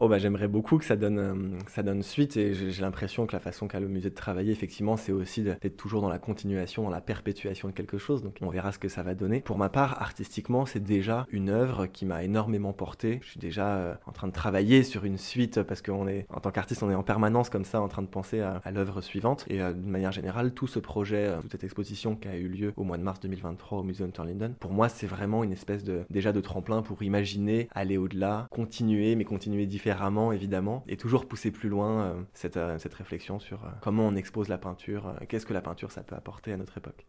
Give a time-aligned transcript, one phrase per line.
[0.00, 3.32] Oh bah j'aimerais beaucoup que ça donne, euh, ça donne suite et j'ai l'impression que
[3.32, 6.84] la façon qu'a le musée de travailler, effectivement, c'est aussi d'être toujours dans la continuation,
[6.84, 8.22] dans la perpétuation de quelque chose.
[8.22, 9.40] Donc on verra ce que ça va donner.
[9.40, 13.18] Pour ma part, artistiquement, c'est déjà une œuvre qui m'a énormément porté.
[13.24, 16.38] Je suis déjà euh, en train de travailler sur une suite parce qu'en est, en
[16.38, 19.46] tant qu'artiste, on est en permanence comme ça en train de penser à, l'œuvre suivante.
[19.48, 22.72] Et euh, d'une manière générale, tout ce projet, toute cette exposition qui a eu lieu
[22.76, 26.02] au mois de mars 2023 au musée Unterlinden, pour moi, c'est vraiment une espèce de
[26.08, 29.87] déjà de tremplin pour imaginer aller au-delà, continuer, mais continuer différemment
[30.32, 34.14] évidemment, et toujours pousser plus loin euh, cette, euh, cette réflexion sur euh, comment on
[34.14, 36.94] expose la peinture, qu'est-ce que la peinture ça peut apporter à notre époque.